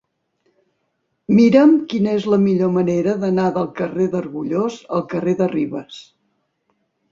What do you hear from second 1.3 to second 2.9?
Mira'm quina és la millor